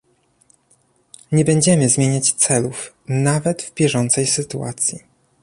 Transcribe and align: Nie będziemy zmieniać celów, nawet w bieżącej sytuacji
Nie 1.31 1.45
będziemy 1.45 1.89
zmieniać 1.89 2.31
celów, 2.31 2.93
nawet 3.07 3.61
w 3.61 3.73
bieżącej 3.73 4.27
sytuacji 4.27 4.99